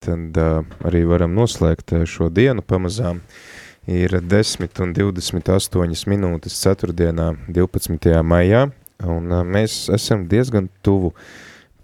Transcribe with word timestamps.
tad 0.00 0.36
uh, 0.40 0.64
arī 0.88 1.02
varam 1.08 1.34
noslēgt 1.36 1.92
šo 2.08 2.30
dienu 2.32 2.64
pamazām. 2.64 3.20
Ir 3.90 4.14
10 4.24 4.80
un 4.84 4.94
28 4.96 6.08
minūtes 6.08 6.56
ceturtdienā 6.62 7.30
12. 7.52 8.08
maijā, 8.24 8.66
un 9.04 9.28
uh, 9.32 9.42
mēs 9.44 9.88
esam 9.92 10.24
diezgan 10.30 10.70
tuvu 10.84 11.12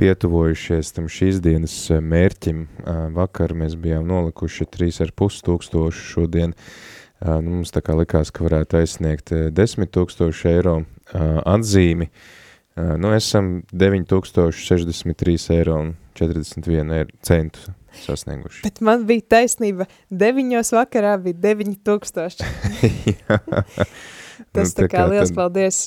pietuvojušies 0.00 0.94
tam 0.96 1.10
šīs 1.12 1.42
dienas 1.44 1.76
mērķim. 1.90 2.64
Uh, 2.64 3.02
vakar 3.16 3.52
mēs 3.56 3.76
bijām 3.80 4.08
nolikuši 4.08 4.68
3,5 4.78 5.44
tūkstoši 5.50 6.08
šodien. 6.14 6.56
Nu, 7.16 7.48
mums 7.48 7.70
tā 7.72 7.80
kā 7.80 7.94
likās, 7.96 8.28
ka 8.28 8.44
varētu 8.44 8.76
aizsniegt 8.76 9.30
10 9.56 9.88
tūkstoši 9.88 10.50
eiro 10.50 10.74
atzīmi. 11.48 12.10
Uh, 12.10 12.45
nu, 12.76 13.14
esam 13.16 13.62
9063 13.72 15.48
eiro 15.56 15.78
un 15.80 15.94
41 16.18 16.92
eiro 16.98 17.16
centu 17.24 17.72
sasnieguši. 17.96 18.60
Bet 18.66 18.82
man 18.84 19.06
bija 19.08 19.24
taisnība, 19.36 19.88
9 20.10 20.76
vakarā 20.76 21.16
bija 21.24 21.54
9000. 21.54 22.44
Tas 24.52 24.72
nu, 24.72 24.76
tā 24.76 24.86
kā 24.92 25.06
liels 25.08 25.32
tad... 25.32 25.38
paldies, 25.38 25.82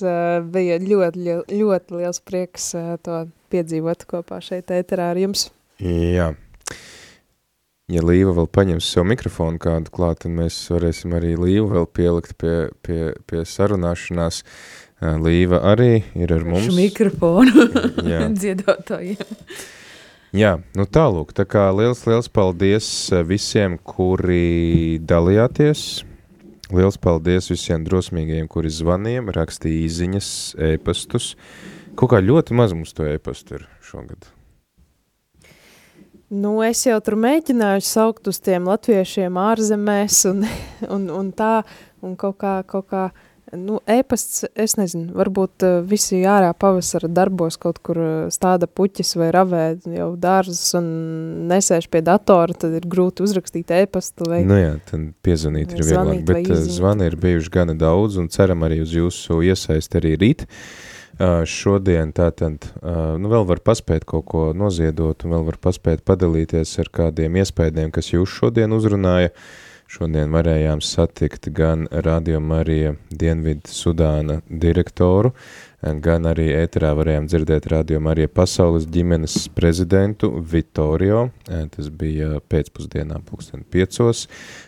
bija 0.53 0.77
ļoti, 0.81 1.23
ļoti, 1.25 1.57
ļoti 1.61 1.97
liels 1.99 2.19
prieks 2.25 2.71
to 3.05 3.23
piedzīvot 3.53 4.05
kopā 4.09 4.39
šeit 4.41 4.73
ēterā 4.73 5.11
ar 5.13 5.19
jums. 5.21 5.49
Jā. 5.81 6.31
Ja 7.89 8.03
Līva 8.05 8.35
vēl 8.37 8.45
paņems 8.53 8.87
sev 8.93 9.07
mikrofonu 9.09 9.57
kādu 9.61 9.89
klāt, 9.93 10.21
tad 10.21 10.33
mēs 10.37 10.57
varēsim 10.69 11.15
arī 11.17 11.33
Līvu 11.39 11.71
vēl 11.71 11.87
pielikt 11.89 12.35
pie, 12.41 12.69
pie, 12.85 13.15
pie 13.29 13.41
sarunāšanās. 13.49 14.43
Līva 14.99 15.61
arī 15.63 16.01
ir 16.19 16.31
ar 16.35 16.43
mums. 16.43 16.73
Mikrofonu 16.75 17.69
dziedotājiem. 18.39 19.37
Jā, 20.35 20.57
nu 20.77 20.85
tālūk, 20.85 21.31
tā 21.33 21.45
kā 21.49 21.63
liels, 21.73 22.03
liels 22.05 22.27
paldies 22.29 22.87
eh, 23.09 23.23
visiem, 23.25 23.79
kuri 23.81 24.99
dalījāties. 25.01 26.03
Liels 26.69 26.99
paldies 27.01 27.47
visiem 27.49 27.81
drosmīgajiem, 27.87 28.49
kuri 28.51 28.69
zvanīja, 28.69 29.23
rakstīja 29.33 29.87
īziņas, 29.87 30.27
ēpastus. 30.75 31.31
Kaut 31.97 32.11
kā 32.11 32.19
ļoti 32.21 32.53
maz 32.59 32.75
mums 32.77 32.93
to 32.93 33.07
ēpastu 33.09 33.57
ir 33.57 33.65
šogad. 33.87 34.27
Nu, 36.29 36.59
es 36.61 36.83
jau 36.85 36.99
tur 37.01 37.17
mēģināju 37.17 37.81
saukt 37.87 38.29
uz 38.29 38.37
tiem 38.45 38.69
latviešiem 38.69 39.39
ārzemēs 39.41 40.19
un, 40.29 40.45
un, 40.93 41.09
un 41.09 41.33
tā, 41.33 41.63
un 42.05 42.13
kaut 42.19 42.37
kā, 42.43 42.59
kaut 42.69 42.85
kā 42.91 43.07
Nu, 43.57 43.79
ēpasts, 43.89 44.43
es 44.59 44.75
nezinu, 44.77 45.13
varbūt 45.17 45.63
uh, 45.65 45.77
visi 45.85 46.19
ārā 46.27 46.51
pavasara 46.57 47.07
darbos 47.09 47.57
kaut 47.61 47.79
kur 47.85 47.97
uh, 47.97 48.09
stāda 48.33 48.67
puķis 48.69 49.15
vai 49.17 49.29
ravē 49.33 49.63
jau 49.95 50.09
dārzus 50.21 50.75
un 50.77 50.89
nesēž 51.49 51.87
pie 51.89 52.03
datora, 52.05 52.53
tad 52.53 52.75
ir 52.77 52.85
grūti 52.89 53.25
uzrakstīt 53.25 53.71
ēpastu. 53.73 54.27
Vai, 54.29 54.43
nu 54.45 54.59
jā, 54.59 54.75
tad 54.89 55.07
piezvanīt 55.25 55.73
ir 55.73 55.81
vieglāk, 55.87 56.21
bet 56.27 56.51
uh, 56.51 56.61
zvani 56.77 57.07
ir 57.09 57.17
bijuši 57.21 57.53
gana 57.55 57.77
daudz 57.79 58.19
un 58.21 58.29
ceram 58.33 58.67
arī 58.67 58.83
uz 58.85 58.93
jūsu 58.93 59.41
iesaist 59.47 59.97
arī 59.97 60.13
rīt. 60.21 60.45
Uh, 61.19 61.41
šodien 61.49 62.13
tātad, 62.15 62.69
uh, 62.79 63.15
nu 63.19 63.31
vēl 63.33 63.47
var 63.49 63.63
paspēt 63.65 64.05
kaut 64.07 64.27
ko 64.29 64.43
noziedot 64.55 65.25
un 65.25 65.33
vēl 65.35 65.49
var 65.49 65.57
paspēt 65.63 66.05
padalīties 66.07 66.77
ar 66.83 66.93
kādiem 67.01 67.41
iespējiem, 67.41 67.89
kas 67.95 68.13
jūs 68.13 68.37
šodien 68.37 68.77
uzrunāja. 68.77 69.33
Uh, 69.33 69.65
Šodien 69.89 70.29
varējām 70.29 70.83
satikt 70.85 71.47
gan 71.57 71.87
Radio 72.05 72.37
Marija 72.45 72.91
Dienvidu 73.09 73.71
Sudāna 73.73 74.35
direktoru, 74.45 75.31
gan 75.81 76.29
arī 76.29 76.45
ēterā 76.59 76.91
varējām 76.99 77.25
dzirdēt 77.25 77.65
Radio 77.73 77.97
Marija 78.05 78.29
pasaules 78.29 78.85
ģimenes 78.85 79.47
prezidentu 79.57 80.29
Vitorio, 80.51 81.23
tas 81.47 81.89
bija 81.89 82.37
pēcpusdienā 82.53 83.17
pulksten 83.25 83.65
piecos, 83.65 84.27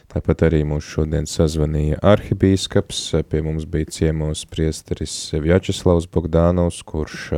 tāpat 0.10 0.48
arī 0.50 0.64
mūs 0.66 0.90
šodien 0.90 1.30
sazvanīja 1.30 2.02
arhibīskaps, 2.16 3.04
pie 3.30 3.44
mums 3.46 3.70
bija 3.70 3.94
ciemos 3.94 4.42
priesteris 4.50 5.14
Vjačeslavs 5.38 6.10
Bogdanovs, 6.10 6.82
kurš 6.82 7.30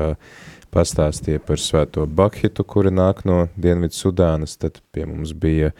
pastāstīja 0.72 1.43
par 1.43 1.59
svēto 1.59 2.07
Bakhitu, 2.07 2.63
kura 2.63 2.95
nāk 2.95 3.25
no 3.27 3.49
Dienvidu 3.59 3.99
Sudānas, 3.99 4.55
tad 4.55 4.79
pie 4.95 5.03
mums 5.03 5.35
bija 5.35 5.75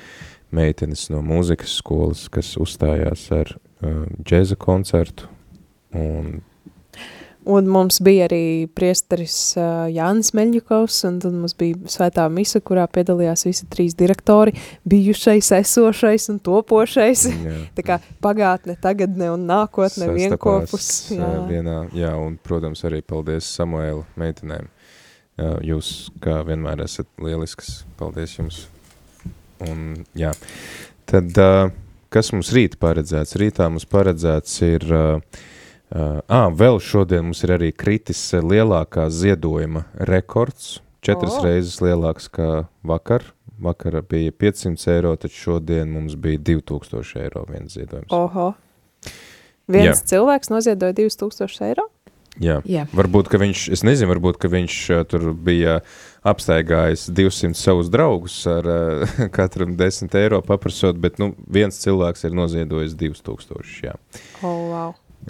meitenes 0.56 1.10
no 1.14 1.22
mūzikas 1.26 1.78
skolas, 1.82 2.28
kas 2.34 2.54
uzstājās 2.62 3.28
ar 3.36 3.54
uh, 3.56 4.04
džēza 4.24 4.58
koncertu. 4.60 5.30
Un, 5.94 6.40
un 7.46 7.70
mums 7.70 8.00
bija 8.04 8.26
arī 8.30 8.66
priesteris 8.74 9.36
uh, 9.60 9.86
Jānis 9.94 10.34
Meļņukovs, 10.38 11.00
un 11.10 11.20
tad 11.24 11.36
mums 11.38 11.56
bija 11.60 11.94
svētā 11.94 12.26
misa, 12.34 12.64
kurā 12.66 12.86
piedalījās 12.90 13.46
visi 13.48 13.68
trīs 13.72 13.98
direktori, 14.00 14.56
bijušais, 14.90 15.52
esošais 15.60 16.30
un 16.34 16.42
topošais. 16.44 17.28
Jā. 17.30 17.58
Tā 17.78 17.88
kā 17.88 18.00
pagātne, 18.24 18.78
tagadne 18.82 19.32
un 19.36 19.48
nākotne 19.50 20.08
Sastapās, 20.08 20.22
vienkopus. 20.22 20.92
Jā. 21.18 21.34
Vienā, 21.50 21.80
jā, 21.98 22.14
un, 22.18 22.40
protams, 22.42 22.86
arī 22.90 23.04
paldies 23.06 23.50
Samuēla 23.58 24.06
meitenēm. 24.20 24.72
Jūs, 25.66 26.12
kā 26.22 26.44
vienmēr, 26.46 26.84
esat 26.86 27.10
lielisks. 27.22 27.80
Paldies 27.98 28.38
jums! 28.38 28.68
Un, 29.70 30.04
jā. 30.18 30.34
Tad, 31.10 31.32
uh, 31.40 31.72
kas 32.14 32.32
mums 32.36 32.52
rīt 32.56 32.78
paredzēts? 32.82 33.38
Rītā 33.40 33.70
mums 33.72 33.86
paredzēts 33.90 34.56
ir, 34.66 34.88
uh, 34.90 35.44
uh, 35.94 36.50
vēl 36.58 36.82
šodien 36.84 37.30
mums 37.30 37.44
ir 37.46 37.56
arī 37.58 37.72
kritis 37.76 38.22
lielākā 38.34 39.08
ziedojuma 39.14 39.86
rekords, 40.10 40.82
četras 41.04 41.38
oh. 41.40 41.48
reizes 41.48 41.80
lielāks 41.84 42.30
kā 42.34 42.66
vakar. 42.84 43.30
Vakar 43.64 44.00
bija 44.10 44.34
500 44.34 44.90
eiro, 44.96 45.14
tad 45.16 45.32
šodien 45.32 45.92
mums 45.94 46.18
bija 46.20 46.42
2000 46.42 47.22
eiro 47.22 47.46
viens 47.48 47.78
ziedojums. 47.78 48.12
Oho. 48.12 48.54
Viens 49.72 50.02
Jā. 50.02 50.08
cilvēks 50.16 50.52
noziedoja 50.52 50.96
2000 50.98 51.70
eiro? 51.70 51.86
Jā. 52.42 52.62
Jā. 52.66 52.88
Varbūt, 52.96 53.30
ka 53.30 53.38
viņš, 53.42 53.68
es 53.76 53.84
nezinu, 53.86 54.10
varbūt, 54.10 54.40
ka 54.42 54.50
viņš 54.50 54.78
uh, 54.90 55.02
tur 55.06 55.30
bija 55.38 55.80
apstaigājis 56.26 57.06
200 57.14 57.58
savus 57.60 57.92
draugus 57.94 58.38
ar 58.50 58.70
uh, 58.70 59.14
katram 59.38 59.76
10 59.78 60.18
eiro 60.18 60.42
paprasot, 60.46 60.98
bet, 61.04 61.20
nu, 61.22 61.34
viens 61.46 61.78
cilvēks 61.84 62.26
ir 62.26 62.38
noziedojis 62.38 62.96
2000, 62.98 63.76
jā. 63.86 63.98
Wow. 64.42 64.53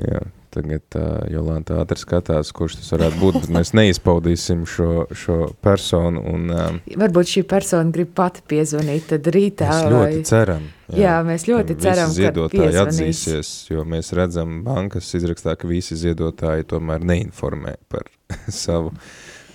Jā, 0.01 0.21
tagad 0.53 0.95
uh, 0.97 1.25
Jolanta 1.29 1.75
ātri 1.81 1.99
skatās, 2.01 2.49
kurš 2.55 2.79
tas 2.79 2.93
varētu 2.95 3.19
būt, 3.21 3.35
bet 3.43 3.51
mēs 3.53 3.73
neizpaudīsim 3.77 4.63
šo, 4.69 4.87
šo 5.17 5.37
personu. 5.63 6.23
Un, 6.33 6.47
um, 6.53 6.79
Varbūt 7.03 7.33
šī 7.35 7.43
persona 7.49 7.93
grib 7.93 8.13
pati 8.17 8.41
piezvanīt, 8.49 9.05
tad 9.11 9.29
rītā. 9.35 9.69
Mēs 9.69 9.91
ļoti 9.93 10.17
vai... 10.17 10.23
ceram. 10.29 10.65
Jā, 10.93 11.03
jā 11.03 11.17
mēs 11.27 11.45
ļoti 11.49 11.77
ceram, 11.83 12.09
ka 12.09 12.17
ziedotāji 12.17 12.81
atzīsies, 12.83 13.53
jo 13.69 13.85
mēs 13.89 14.13
redzam 14.17 14.61
bankas 14.65 15.13
izrakstā, 15.19 15.57
ka 15.59 15.69
visi 15.69 15.97
ziedotāji 15.99 16.69
tomēr 16.73 17.05
neinformē 17.13 17.77
par 17.93 18.09
savu 18.63 18.95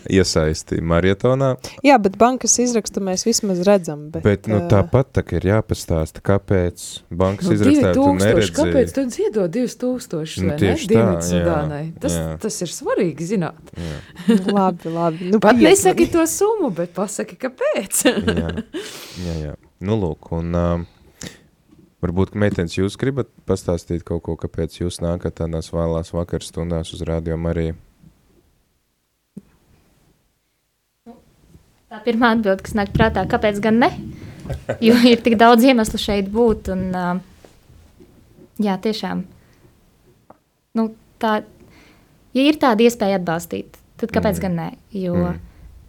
iesaisti 0.07 0.79
marietonā. 0.85 1.55
Jā, 1.87 1.99
bet 2.03 2.19
bankas 2.21 2.59
izrakstu 2.63 3.03
mēs 3.05 3.25
vismaz 3.27 3.63
redzam. 3.67 4.09
Bet, 4.15 4.25
bet 4.27 4.49
nu, 4.51 4.61
tāpat 4.71 5.11
tā 5.19 5.25
ir 5.37 5.49
jāpastāsta, 5.51 6.23
kāpēc 6.25 6.85
bankas 7.11 7.51
nu, 7.51 7.57
izrakstā 7.57 7.95
tu 7.97 8.07
neredzi. 8.19 8.55
Kāpēc 8.59 8.95
tu 8.97 9.07
dziedo 9.11 9.47
2000 9.55 10.47
nu, 10.47 10.59
tieši 10.61 10.91
tā, 10.93 11.07
jā, 11.33 11.57
tas, 12.03 12.19
jā. 12.19 12.29
tas 12.45 12.61
ir 12.67 12.75
svarīgi 12.75 13.31
zināt. 13.33 13.75
labi, 14.59 14.93
labi. 14.93 15.33
Nu, 15.35 15.43
Pat 15.43 15.59
nesaki 15.61 16.09
to 16.13 16.27
summu, 16.31 16.71
bet 16.75 16.95
pasaki, 16.97 17.39
kāpēc. 17.41 18.05
jā, 18.43 18.55
jā, 19.25 19.41
jā. 19.49 19.59
Nu, 19.81 19.99
lūk, 19.99 20.33
un... 20.39 20.55
Uh, 20.55 20.87
Varbūt, 21.99 22.31
ka 22.31 22.39
meitenes 22.39 22.77
jūs 22.77 22.95
gribat 22.95 23.27
pastāstīt 23.51 24.05
kaut 24.07 24.23
ko, 24.23 24.37
kāpēc 24.39 24.77
jūs 24.77 25.01
nākat 25.03 25.41
tādās 25.41 25.73
vēlās 25.75 26.13
vakarstundās 26.15 26.93
uz 26.95 27.03
rādio 27.03 27.35
Mariju? 27.35 27.75
Tā 31.89 32.03
pirmā 32.05 32.35
atbilde, 32.35 32.61
kas 32.67 32.75
nāk 32.77 32.91
prātā, 32.93 33.23
kāpēc 33.29 33.61
gan 33.65 33.79
ne? 33.81 33.89
Jo 34.85 34.97
ir 35.11 35.23
tik 35.25 35.39
daudz 35.41 35.65
iemeslu 35.65 36.01
šeit 36.01 36.29
būt. 36.33 36.69
Un, 36.75 37.23
jā, 38.61 38.75
tiešām. 38.85 39.23
Nu, 40.77 40.91
tā, 41.23 41.39
ja 42.37 42.45
ir 42.45 42.59
tāda 42.61 42.85
iespēja 42.85 43.21
atbalstīt, 43.21 43.79
tad 44.01 44.13
kāpēc 44.13 44.37
mm. 44.37 44.43
gan 44.45 44.59
ne? 44.61 44.69
Jo 44.93 45.15
mm. 45.17 45.39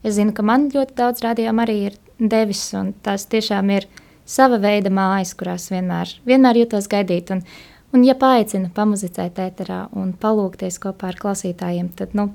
es 0.08 0.16
zinu, 0.16 0.36
ka 0.36 0.46
man 0.46 0.70
ļoti 0.72 0.96
daudz 0.98 1.26
rādījām 1.26 1.60
arī 1.66 1.78
ir 1.90 2.00
devis, 2.20 2.64
un 2.80 2.94
tās 3.04 3.28
tiešām 3.32 3.76
ir 3.76 3.88
sava 4.30 4.60
veida 4.62 4.92
mājas, 4.94 5.36
kurās 5.36 5.68
vienmēr, 5.74 6.16
vienmēr 6.28 6.64
jūtos 6.64 6.88
gaidīt. 6.92 7.34
Un, 7.36 7.44
un 7.92 8.08
ja 8.08 8.16
paaicina 8.20 8.72
pamuzicēt 8.76 9.42
ēterā 9.50 9.88
un 10.00 10.14
palūkties 10.20 10.80
kopā 10.84 11.12
ar 11.12 11.20
klausītājiem, 11.20 11.92
tad, 12.00 12.16
nu, 12.16 12.30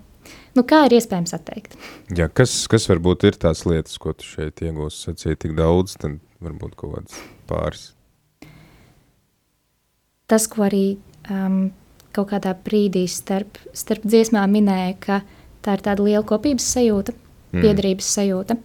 Nu, 0.54 0.62
kā 0.62 0.84
ir 0.86 0.94
iespējams 0.98 1.34
atteikt? 1.34 1.74
Jā, 2.14 2.28
kas, 2.30 2.52
kas 2.70 2.86
varbūt 2.90 3.26
ir 3.28 3.38
tās 3.42 3.64
lietas, 3.66 3.98
ko 4.02 4.14
tu 4.14 4.26
šeit 4.26 4.62
iegūsi, 4.62 5.08
sacīja 5.08 5.40
tik 5.46 5.56
daudz, 5.58 5.96
tad 6.00 6.20
varbūt 6.44 6.76
kaut 6.78 6.94
kāds 6.98 7.18
pāris? 7.50 7.88
Tas, 10.30 10.46
ko 10.48 10.64
arī 10.68 10.84
um, 11.30 11.68
kaut 12.14 12.30
kādā 12.30 12.54
brīdī 12.64 13.04
starp, 13.10 13.58
starp 13.76 14.06
dziesmām 14.06 14.54
minēja, 14.54 14.94
ka 15.02 15.20
tā 15.64 15.76
ir 15.76 15.84
tāda 15.84 16.06
liela 16.06 16.24
kopības 16.28 16.66
sajūta, 16.76 17.14
mm. 17.16 17.60
piedarības 17.60 18.14
sajūta. 18.18 18.56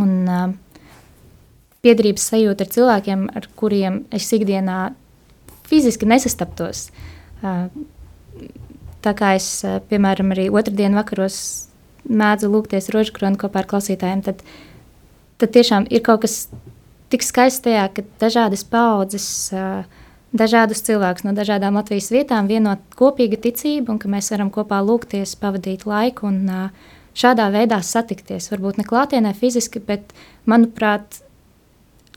Un, 0.00 0.12
um, 0.24 0.56
piederības 1.84 2.30
sajūta 2.32 2.64
ar 2.64 2.72
cilvēkiem, 2.72 3.26
ar 3.36 3.48
kuriem 3.58 4.02
es 4.14 4.28
ikdienā 4.32 4.78
fiziski 5.68 6.08
nesastaptos. 6.08 6.88
Uh, 7.42 7.68
tā 9.04 9.14
kā 9.18 9.34
es, 9.38 9.48
piemēram, 9.90 10.32
arī 10.34 10.48
otrdien 10.52 10.96
vakaros 10.98 11.38
mēdzu 12.08 12.50
lūgties 12.50 12.90
rožkroni 12.94 13.38
kopā 13.40 13.62
ar 13.62 13.70
klausītājiem, 13.70 14.22
tad, 14.26 14.42
tad 15.38 15.54
tiešām 15.54 15.88
ir 15.90 16.02
kaut 16.06 16.24
kas 16.24 16.46
tik 17.12 17.24
skaists 17.26 17.62
tajā, 17.66 17.88
ka 17.94 18.04
dažādas 18.22 18.64
paudzes, 18.68 19.26
dažādus 20.32 20.82
cilvēkus 20.86 21.26
no 21.26 21.34
dažādām 21.36 21.76
Latvijas 21.76 22.10
vietām 22.14 22.48
vienot 22.50 22.82
kopīga 22.98 23.38
ticība 23.48 23.92
un 23.92 24.00
ka 24.02 24.10
mēs 24.10 24.32
varam 24.32 24.50
kopā 24.54 24.80
lūgties, 24.84 25.36
pavadīt 25.40 25.84
laiku 25.88 26.30
un 26.30 26.40
šādā 27.12 27.50
veidā 27.52 27.82
satikties. 27.84 28.48
Varbūt 28.54 28.80
ne 28.80 28.88
klātienē 28.88 29.34
fiziski, 29.36 29.82
bet, 29.84 30.14
manuprāt, 30.48 31.20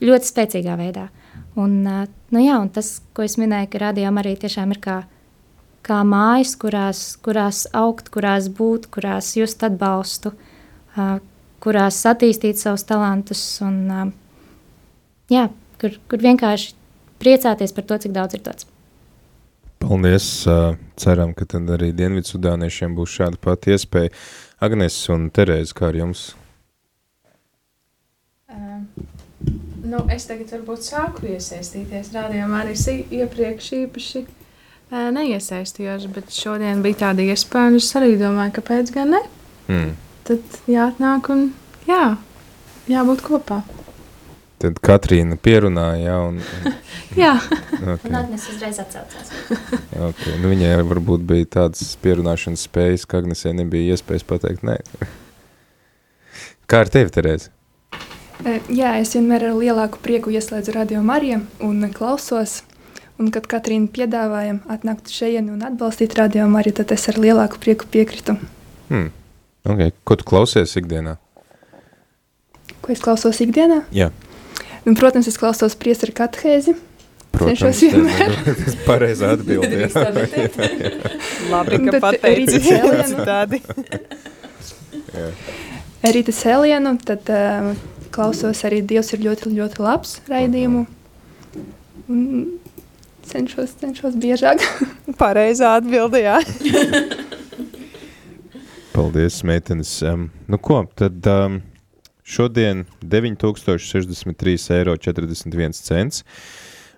ļoti 0.00 0.32
spēcīgā 0.32 0.78
veidā. 0.80 1.10
Un, 1.56 1.82
nu 1.84 2.40
jā, 2.42 2.56
un 2.60 2.72
tas, 2.72 2.98
ko 3.16 3.24
es 3.24 3.36
minēju, 3.40 3.70
ka 3.72 3.84
radījām 3.86 4.20
arī 4.20 4.34
tiešām 4.40 4.72
ir 4.74 4.80
kā, 4.84 4.96
kā 5.86 6.02
mājas, 6.06 6.54
kurās, 6.58 7.02
kurās 7.22 7.64
augt, 7.76 8.10
kurās 8.14 8.48
būt, 8.52 8.88
kurās 8.94 9.32
just 9.38 9.62
atbalstu, 9.66 10.32
kurās 11.62 12.00
attīstīt 12.10 12.60
savus 12.60 12.86
talantus 12.88 13.42
un 13.64 14.12
jā, 15.32 15.48
kur, 15.80 15.98
kur 16.10 16.24
vienkārši 16.24 16.74
priecāties 17.22 17.74
par 17.76 17.86
to, 17.88 18.00
cik 18.06 18.16
daudz 18.16 18.38
ir 18.38 18.42
dots. 18.46 18.68
Paldies! 19.82 20.26
Ceram, 20.96 21.34
ka 21.36 21.44
tad 21.44 21.68
arī 21.74 21.90
Dienvidsudāniešiem 21.94 22.94
būs 22.96 23.12
šāda 23.18 23.38
pati 23.40 23.74
iespēja. 23.74 24.14
Agnes 24.64 24.96
un 25.12 25.28
Terēze, 25.30 25.76
kā 25.76 25.90
ar 25.90 25.98
jums? 26.00 26.30
Nu, 29.86 30.00
es 30.10 30.24
tagad 30.26 30.48
varbūt 30.50 30.82
sāku 30.88 31.28
iesaistīties 31.30 32.08
rādījumā, 32.16 32.64
arī 32.64 32.96
iepriekš 33.20 33.68
īpaši 33.84 34.22
uh, 34.24 34.45
neiesaistījos, 34.90 36.06
bet 36.14 36.34
šodien 36.34 36.82
bija 36.84 37.06
tāda 37.06 37.24
iespēja, 37.26 37.72
un 37.72 37.80
es 37.80 37.88
arī 37.98 38.14
domāju, 38.20 38.56
kāpēc 38.60 38.92
gan 38.94 39.16
ne? 39.16 39.22
Mm. 39.66 39.96
Tad 40.26 40.60
jāatnāk 40.70 41.30
un 41.34 41.48
jā, 41.88 42.16
jābūt 42.90 43.24
kopā. 43.26 43.62
Tad 44.62 44.78
Katrīna 44.80 45.36
pierunāja, 45.36 46.16
un... 46.24 46.38
un... 46.40 46.76
jā. 47.24 47.34
Okay. 47.76 48.08
Un 48.08 48.16
Agnes 48.22 48.46
uzreiz 48.54 48.78
atcaucās. 48.80 49.34
okay. 50.08 50.38
nu, 50.40 50.48
viņai 50.54 50.78
varbūt 50.80 51.26
bija 51.28 51.50
tādas 51.58 51.92
pierunāšanas 52.00 52.64
spējas, 52.68 53.04
ka 53.04 53.20
Agnesē 53.20 53.52
nebija 53.58 53.96
iespējas 53.96 54.24
pateikt 54.28 54.64
nē. 54.66 54.78
Kā 56.70 56.82
ar 56.86 56.90
tevi, 56.90 57.12
Terēzi? 57.14 57.52
Jā, 58.46 58.96
es 59.00 59.14
vienmēr 59.16 59.46
ar 59.48 59.54
lielāku 59.56 60.00
prieku 60.04 60.32
ieslēdzu 60.34 60.74
radio 60.76 61.02
Mariju 61.04 61.44
un 61.64 61.86
klausos. 61.94 62.62
Un, 63.16 63.30
kad 63.32 63.46
Katrīna 63.48 63.88
piedāvāja 63.88 64.58
atnākt 64.68 65.08
šeit 65.12 65.38
un 65.40 65.62
atbalstīt 65.64 66.18
radio 66.18 66.44
Mariju, 66.52 66.82
tad 66.82 66.92
es 66.92 67.06
ar 67.08 67.16
lielāku 67.20 67.60
prieku 67.62 67.88
piekritu. 67.88 68.36
Hmm. 68.90 69.08
Okay. 69.66 69.94
Ko 70.04 70.18
tu 70.20 70.26
klausies 70.28 70.76
ikdienā? 70.78 71.16
Ko 72.84 72.92
es 72.92 73.00
klausos 73.02 73.40
ikdienā? 73.42 73.80
Jā. 73.94 74.10
Un, 74.86 74.94
protams, 74.98 75.26
es 75.26 75.40
klausos 75.40 75.74
priesteru 75.80 76.12
katehēzi. 76.14 76.76
Protams, 77.34 77.64
tas 77.64 77.80
ir 77.82 77.96
pareizā 78.88 79.32
atbilde. 79.34 79.88
Labi, 81.50 81.80
ka 81.88 82.02
pateici 82.04 82.60
tādi. 83.32 83.62
Rīta 86.06 86.36
cēlienu, 86.36 86.94
tad 87.02 87.32
uh, 87.32 87.72
klausos 88.14 88.62
arī 88.68 88.84
Dievs 88.86 89.10
ir 89.16 89.24
ļoti, 89.24 89.56
ļoti 89.56 89.82
labs 89.82 90.18
raidījumu. 90.30 90.84
Un 92.06 92.22
cenšos, 93.30 93.70
cenšos 93.80 94.14
biežāk. 94.20 94.58
Pareizā 95.22 95.68
atbildējā. 95.80 96.36
Paldies, 98.96 99.42
meitenes. 99.44 100.02
Um, 100.06 100.30
nu 100.48 100.58
ko, 100.62 100.86
tad 100.96 101.26
um, 101.28 101.60
šodien 102.24 102.86
9063,41 103.04 104.78
eiro. 104.78 104.94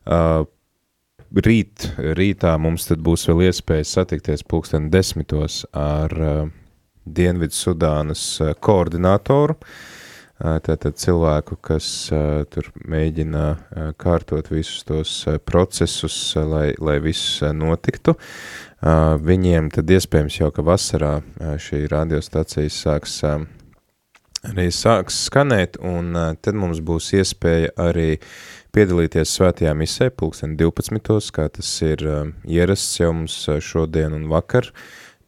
Uh, 0.08 0.46
rīt, 1.44 1.88
rītā 1.98 2.58
mums 2.62 2.88
būs 2.88 3.28
vēl 3.28 3.42
iespēja 3.50 3.84
satikties 3.96 4.42
pulksten 4.46 4.90
desmitos 4.94 5.54
ar 5.76 6.10
uh, 6.16 6.48
Dienvidu 7.04 7.54
Sudānas 7.56 8.40
uh, 8.44 8.54
koordinātoru. 8.62 9.54
Uh, 9.58 9.97
tātad 10.38 10.94
cilvēku, 10.98 11.58
kas 11.62 11.86
tur 12.52 12.70
mēģina 12.86 13.94
kārtot 13.98 14.50
visus 14.52 14.84
tos 14.86 15.12
procesus, 15.46 16.16
lai, 16.38 16.70
lai 16.78 16.98
viss 17.02 17.40
notiktu. 17.42 18.14
Viņiem 18.78 19.72
tad 19.74 19.90
iespējams 19.90 20.38
jau, 20.38 20.52
ka 20.54 20.62
vasarā 20.62 21.18
šī 21.58 21.86
radiostacija 21.90 22.70
sāks 22.70 23.18
arī 24.46 24.68
sāks 24.70 25.24
skanēt, 25.26 25.80
un 25.82 26.14
tad 26.14 26.54
mums 26.54 26.78
būs 26.86 27.10
iespēja 27.18 27.74
arī 27.88 28.20
piedalīties 28.76 29.34
svētajā 29.34 29.74
misē, 29.74 30.12
pulksten 30.14 30.54
12. 30.60 31.34
kā 31.34 31.48
tas 31.50 31.74
ir 31.82 32.06
ierasts 32.46 33.00
jau 33.02 33.10
mums 33.16 33.42
šodien 33.58 34.14
un 34.14 34.30
vakar. 34.30 34.70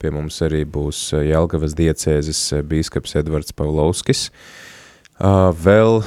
Pie 0.01 0.15
mums 0.15 0.39
arī 0.47 0.63
būs 0.65 1.11
Jelgavas 1.13 1.75
diecēzes 1.77 2.63
bīskaps 2.65 3.19
Edvards 3.21 3.53
Paulovskis, 3.53 4.31
uh, 4.31 4.71
Uh, 5.21 5.51
vēl, 5.53 5.99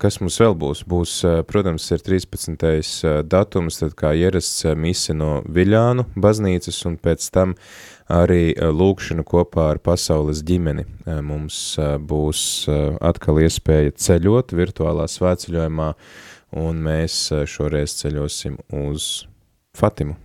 kas 0.00 0.16
mums 0.22 0.38
vēl 0.40 0.54
būs? 0.56 0.86
Būs, 0.88 1.10
protams, 1.44 1.84
ir 1.92 2.00
13. 2.00 2.54
Uh, 3.04 3.18
datums, 3.28 3.76
tad 3.82 3.92
kā 3.92 4.14
ierasts 4.16 4.62
mise 4.80 5.12
no 5.12 5.42
Viļānu 5.44 6.06
baznīcas, 6.16 6.78
un 6.88 6.94
pēc 6.96 7.26
tam 7.34 7.52
arī 8.08 8.54
lūkšana 8.56 9.20
kopā 9.28 9.66
ar 9.74 9.80
pasaules 9.84 10.40
ģimeni. 10.48 10.86
Mums 11.04 11.58
būs 12.08 12.40
atkal 13.04 13.42
iespēja 13.44 13.92
ceļot 14.00 14.54
virtuālā 14.56 15.04
svētceļojumā, 15.12 15.90
un 16.64 16.80
mēs 16.86 17.18
šoreiz 17.44 17.98
ceļosim 18.00 18.56
uz 18.80 19.26
Fatimu. 19.76 20.16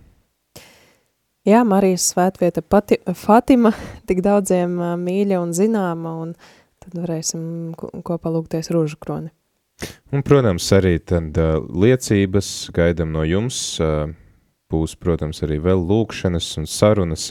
Jā, 1.48 1.60
Marijas 1.64 2.08
svētvieta 2.12 2.60
pati, 2.64 3.00
Fatima, 3.16 3.72
tik 4.08 4.20
daudziem 4.24 4.76
mīļa 5.00 5.40
un 5.40 5.54
zināma, 5.56 6.12
un 6.24 6.34
uh, 6.36 6.56
tad 6.80 6.96
varēsim 6.96 7.74
kopā 7.78 8.32
lūgties 8.32 8.72
rūžu 8.74 8.98
kroni. 9.00 9.30
Un, 10.12 10.24
protams, 10.26 10.66
arī 10.76 10.98
tad 10.98 11.36
liecības 11.70 12.70
gaidam 12.76 13.14
no 13.14 13.24
jums, 13.24 13.78
būs, 14.70 14.96
protams, 15.00 15.42
arī 15.46 15.60
vēl 15.62 15.82
lūkšanas 15.86 16.52
un 16.60 16.68
sarunas 16.70 17.30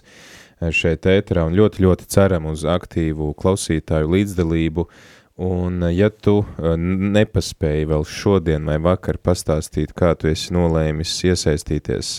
šeit 0.75 1.08
ēterā, 1.08 1.46
un 1.48 1.56
ļoti, 1.56 1.84
ļoti 1.86 2.10
ceram 2.12 2.50
uz 2.51 2.65
aktīvu 2.68 3.32
klausītāju 3.39 4.10
līdzdalību, 4.15 4.88
un 5.46 5.86
ja 5.96 6.10
tu 6.12 6.41
nepaspēji 7.15 7.88
vēl 7.94 8.03
šodien 8.03 8.68
vai 8.68 8.75
vakar 8.84 9.22
pastāstīt, 9.24 9.94
kā 9.96 10.12
tu 10.20 10.27
esi 10.32 10.51
nolēmis 10.56 11.13
iesaistīties 11.29 12.12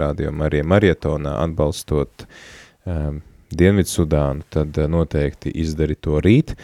radio 0.00 0.34
Marija 0.34 0.66
Marietonā, 0.66 1.36
atbalstot 1.44 2.26
um, 2.88 3.22
Dienvidsudānu, 3.54 4.42
tad 4.50 4.78
eh, 4.78 4.88
noteikti 4.90 5.52
izdari 5.54 5.94
to 5.94 6.18
rīt. 6.22 6.56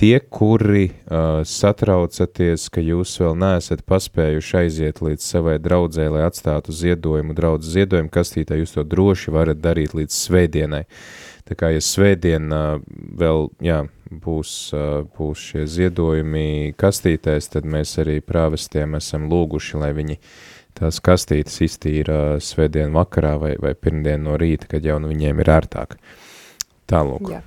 Tie, 0.00 0.16
kuri 0.32 0.86
uh, 0.88 1.42
satraucaties, 1.44 2.70
ka 2.72 2.80
jūs 2.80 3.10
vēl 3.20 3.34
neesat 3.36 3.82
paspējuši 3.84 4.54
aiziet 4.62 5.02
līdz 5.04 5.20
savai 5.20 5.58
draudzē, 5.60 6.06
lai 6.08 6.22
atstātu 6.24 6.72
ziedojumu 6.72 7.36
draudzes 7.36 7.74
ziedojumu 7.74 8.08
kastītē, 8.14 8.56
jūs 8.56 8.72
to 8.78 8.84
droši 8.88 9.34
varat 9.34 9.60
darīt 9.60 9.92
līdz 9.98 10.16
svētdienai. 10.16 10.86
Tā 11.44 11.58
kā, 11.60 11.68
ja 11.74 11.82
svētdien 11.84 12.48
uh, 12.48 12.80
vēl, 13.20 13.50
jā, 13.60 13.82
būs, 14.08 14.54
uh, 14.72 15.02
būs 15.18 15.44
šie 15.50 15.66
ziedojumi 15.68 16.72
kastītēs, 16.80 17.50
tad 17.52 17.68
mēs 17.68 17.92
arī 18.00 18.22
prāvestiem 18.24 18.96
esam 18.96 19.28
lūguši, 19.28 19.76
lai 19.84 19.92
viņi 20.00 20.16
tās 20.80 21.02
kastītes 21.04 21.60
iztīra 21.68 22.40
svētdien 22.40 22.96
vakarā 22.96 23.36
vai, 23.44 23.52
vai 23.60 23.76
pirmdien 23.76 24.24
no 24.24 24.40
rīta, 24.40 24.72
kad 24.72 24.88
jau 24.88 24.96
nu 24.96 25.12
viņiem 25.12 25.44
ir 25.44 25.56
ērtāk. 25.60 26.00
Uh, 26.00 26.26
Tālūk. 26.90 27.30
Jā. 27.30 27.40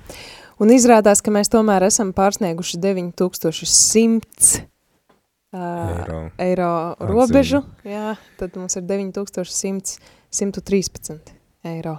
Un 0.62 0.70
izrādās, 0.70 1.18
ka 1.24 1.30
mēs 1.34 1.48
tomēr 1.52 1.82
esam 1.88 2.12
pārsnieguši 2.16 2.78
9100 2.80 4.62
uh, 5.54 5.58
eiro, 5.58 6.30
eiro 6.40 6.96
robežu. 7.10 7.60
Jā, 7.86 8.16
tad 8.40 8.50
mums 8.60 8.74
ir 8.78 8.82
9113 8.86 11.32
eiro. 11.74 11.94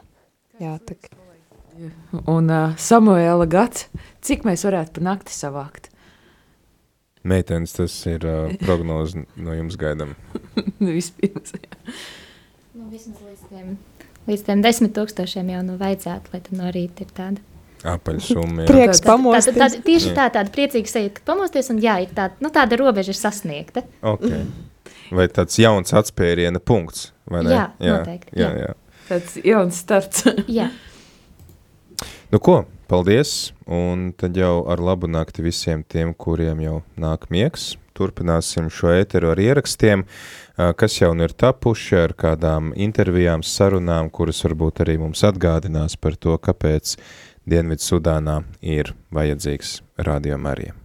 Jā, 0.61 0.73
tak. 0.87 0.99
Un 2.31 2.45
uh, 2.47 2.75
Samuēla 2.79 3.45
gads, 3.51 3.79
cik 4.23 4.39
mēs 4.47 4.63
varētu 4.67 4.91
pa 4.95 5.01
nakti 5.09 5.31
savākt? 5.35 5.83
Meitenes, 7.25 7.71
tas 7.75 7.93
ir 8.07 8.21
uh, 8.29 8.35
prognoze 8.61 9.25
no 9.35 9.51
jums 9.57 9.75
gaidam. 9.81 10.09
Vispirms, 10.79 11.51
jā. 11.57 11.73
Nu, 12.75 12.83
vismaz 12.91 13.19
līdz 13.23 13.41
tiem 13.49 13.67
līdz 14.29 14.45
tiem 14.47 14.63
desmit 14.65 14.95
tūkstošiem 14.97 15.51
jau 15.55 15.65
nu 15.65 15.75
vajadzētu, 15.81 16.33
lai 16.33 16.41
tad 16.45 16.57
no 16.59 16.71
rīta 16.73 17.05
ir 17.05 17.13
tāda 17.15 17.43
Apaļsumma, 17.85 18.63
jā. 18.63 18.69
Prieks 18.69 19.01
pamosties. 19.05 19.51
Tā, 19.53 19.67
tā, 19.67 19.67
tā, 19.75 19.83
tieši 19.85 20.09
jā. 20.09 20.15
tā, 20.17 20.25
tāda 20.39 20.53
priecīga 20.53 20.89
sajūta, 20.89 21.19
ka 21.19 21.27
pamosties, 21.29 21.69
un 21.73 21.81
jā, 21.83 21.99
ir 22.01 22.15
tā, 22.17 22.31
nu, 22.41 22.49
tāda 22.53 22.79
robeža 22.81 23.13
ir 23.13 23.19
sasniegta. 23.19 23.83
Ok. 24.05 24.25
Vai 25.13 25.27
tāds 25.29 25.59
jauns 25.61 25.93
atspēriena 25.93 26.61
punkts, 26.63 27.11
vai 27.29 27.43
ne? 27.45 27.53
Jā, 27.53 27.65
jā 27.83 27.99
noteikti. 27.99 28.33
Jā, 28.41 28.49
jā. 28.49 28.71
jā. 28.71 29.01
Tāds 29.09 29.37
jauns 29.45 29.81
starts. 29.85 30.25
jā. 30.59 30.71
Nu 32.33 32.41
ko, 32.41 32.63
paldies, 32.89 33.53
un 33.69 34.09
tad 34.17 34.37
jau 34.39 34.63
ar 34.71 34.81
labu 34.81 35.09
nakti 35.11 35.45
visiem 35.45 35.85
tiem, 35.85 36.15
kuriem 36.17 36.65
jau 36.65 36.79
nāk 36.97 37.29
miegs. 37.33 37.75
Turpināsim 37.95 38.69
šo 38.73 38.91
ēteru 38.93 39.31
ar 39.31 39.41
ierakstiem, 39.41 40.05
kas 40.55 40.99
jau 40.99 41.13
nu 41.15 41.27
ir 41.27 41.35
tapuši 41.35 41.99
ar 42.03 42.15
kādām 42.19 42.73
intervijām, 42.75 43.43
sarunām, 43.43 44.11
kuras 44.11 44.43
varbūt 44.45 44.83
arī 44.85 44.99
mums 45.01 45.23
atgādinās 45.27 45.97
par 45.99 46.19
to, 46.19 46.37
kāpēc 46.37 46.97
Dienvidsudānā 47.45 48.39
ir 48.61 48.95
vajadzīgs 49.13 49.77
Radio 50.07 50.41
Marija. 50.41 50.84